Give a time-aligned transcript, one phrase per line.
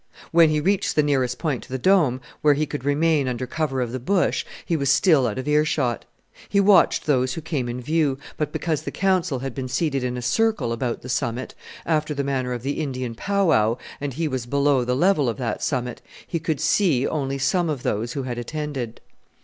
[0.31, 3.81] When he reached the nearest point to the Dome, where he could remain under cover
[3.81, 6.05] of the bush, he was still out of earshot.
[6.49, 10.17] He watched those who came in view, but because the council had been seated in
[10.17, 11.53] a circle about the summit,
[11.85, 15.37] after the manner of the Indian pow wow, and he was below the level of
[15.37, 19.01] that summit, he could see only some of those who had attended.